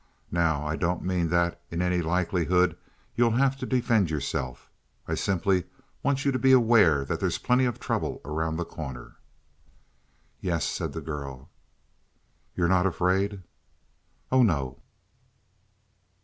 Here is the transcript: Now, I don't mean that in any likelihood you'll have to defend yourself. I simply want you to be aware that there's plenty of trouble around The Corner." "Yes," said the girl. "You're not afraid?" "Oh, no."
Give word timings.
Now, 0.31 0.65
I 0.65 0.77
don't 0.77 1.03
mean 1.05 1.29
that 1.29 1.61
in 1.69 1.79
any 1.79 2.01
likelihood 2.01 2.75
you'll 3.15 3.37
have 3.37 3.55
to 3.57 3.67
defend 3.67 4.09
yourself. 4.09 4.67
I 5.07 5.13
simply 5.13 5.65
want 6.01 6.25
you 6.25 6.31
to 6.31 6.39
be 6.39 6.53
aware 6.53 7.05
that 7.05 7.19
there's 7.19 7.37
plenty 7.37 7.65
of 7.65 7.79
trouble 7.79 8.19
around 8.25 8.57
The 8.57 8.65
Corner." 8.65 9.17
"Yes," 10.39 10.65
said 10.65 10.93
the 10.93 11.01
girl. 11.01 11.51
"You're 12.55 12.67
not 12.67 12.87
afraid?" 12.87 13.43
"Oh, 14.31 14.41
no." 14.41 14.79